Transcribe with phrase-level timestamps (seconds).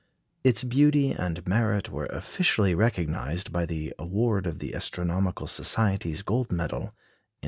[0.43, 6.51] Its beauty and merit were officially recognised by the award of the Astronomical Society's Gold
[6.51, 6.93] Medal in 1884.